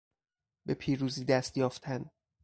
[0.65, 2.11] به پیروزی دست یافتن